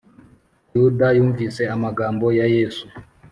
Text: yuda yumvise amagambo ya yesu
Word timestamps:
yuda 0.75 1.07
yumvise 1.17 1.61
amagambo 1.75 2.25
ya 2.37 2.45
yesu 2.55 2.85